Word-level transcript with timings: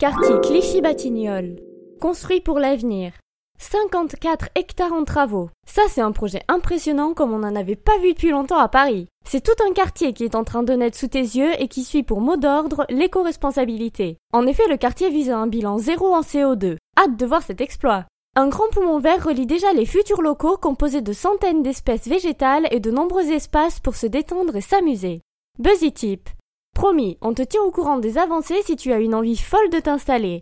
Quartier 0.00 0.40
Clichy-Batignolles. 0.40 1.60
Construit 2.00 2.40
pour 2.40 2.58
l'avenir. 2.58 3.12
54 3.58 4.48
hectares 4.54 4.94
en 4.94 5.04
travaux. 5.04 5.50
Ça, 5.68 5.82
c'est 5.90 6.00
un 6.00 6.12
projet 6.12 6.40
impressionnant 6.48 7.12
comme 7.12 7.34
on 7.34 7.40
n'en 7.40 7.54
avait 7.54 7.76
pas 7.76 7.98
vu 7.98 8.14
depuis 8.14 8.30
longtemps 8.30 8.56
à 8.56 8.68
Paris. 8.68 9.08
C'est 9.28 9.44
tout 9.44 9.62
un 9.62 9.74
quartier 9.74 10.14
qui 10.14 10.24
est 10.24 10.36
en 10.36 10.42
train 10.42 10.62
de 10.62 10.72
naître 10.72 10.96
sous 10.96 11.08
tes 11.08 11.18
yeux 11.18 11.52
et 11.60 11.68
qui 11.68 11.84
suit 11.84 12.02
pour 12.02 12.22
mot 12.22 12.38
d'ordre 12.38 12.86
l'éco-responsabilité. 12.88 14.16
En 14.32 14.46
effet, 14.46 14.66
le 14.70 14.78
quartier 14.78 15.10
vise 15.10 15.28
à 15.28 15.36
un 15.36 15.48
bilan 15.48 15.76
zéro 15.76 16.14
en 16.14 16.22
CO2. 16.22 16.78
Hâte 16.98 17.18
de 17.18 17.26
voir 17.26 17.42
cet 17.42 17.60
exploit. 17.60 18.06
Un 18.36 18.48
grand 18.48 18.70
poumon 18.72 19.00
vert 19.00 19.22
relie 19.22 19.44
déjà 19.44 19.74
les 19.74 19.84
futurs 19.84 20.22
locaux 20.22 20.56
composés 20.56 21.02
de 21.02 21.12
centaines 21.12 21.62
d'espèces 21.62 22.08
végétales 22.08 22.68
et 22.70 22.80
de 22.80 22.90
nombreux 22.90 23.30
espaces 23.30 23.80
pour 23.80 23.96
se 23.96 24.06
détendre 24.06 24.56
et 24.56 24.62
s'amuser. 24.62 25.20
Buzzy 25.58 25.92
Tip. 25.92 26.30
Promis, 26.80 27.18
on 27.20 27.34
te 27.34 27.42
tient 27.42 27.60
au 27.60 27.70
courant 27.70 27.98
des 27.98 28.16
avancées 28.16 28.62
si 28.64 28.74
tu 28.74 28.90
as 28.90 29.00
une 29.00 29.14
envie 29.14 29.36
folle 29.36 29.68
de 29.68 29.80
t'installer. 29.80 30.38